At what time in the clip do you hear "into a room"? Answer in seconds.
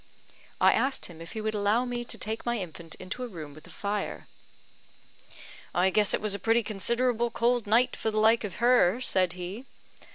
2.95-3.53